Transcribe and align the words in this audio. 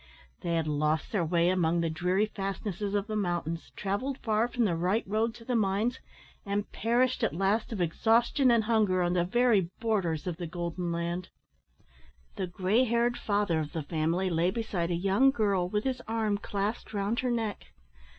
They 0.41 0.55
had 0.55 0.65
lost 0.67 1.11
their 1.11 1.23
way 1.23 1.49
among 1.51 1.81
the 1.81 1.89
dreary 1.91 2.25
fastnesses 2.25 2.95
of 2.95 3.05
the 3.05 3.15
mountains, 3.15 3.71
travelled 3.75 4.17
far 4.17 4.47
from 4.47 4.65
the 4.65 4.75
right 4.75 5.03
road 5.05 5.35
to 5.35 5.45
the 5.45 5.55
mines, 5.55 5.99
and 6.43 6.71
perished 6.71 7.23
at 7.23 7.35
last 7.35 7.71
of 7.71 7.79
exhaustion 7.79 8.49
and 8.49 8.63
hunger 8.63 9.03
on 9.03 9.13
the 9.13 9.23
very 9.25 9.69
borders 9.79 10.25
of 10.25 10.37
the 10.37 10.47
golden 10.47 10.91
land. 10.91 11.29
The 12.35 12.47
grey 12.47 12.85
haired 12.85 13.15
father 13.15 13.59
of 13.59 13.73
the 13.73 13.83
family 13.83 14.31
lay 14.31 14.49
beside 14.49 14.89
a 14.89 14.95
young 14.95 15.29
girl, 15.29 15.69
with 15.69 15.83
his 15.83 16.01
arm 16.07 16.39
clasped 16.39 16.95
round 16.95 17.19
her 17.19 17.29
neck. 17.29 17.67